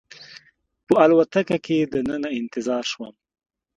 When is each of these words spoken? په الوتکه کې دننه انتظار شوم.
په 0.85 0.93
الوتکه 1.03 1.57
کې 1.65 1.77
دننه 1.93 2.29
انتظار 2.39 2.83
شوم. 2.91 3.13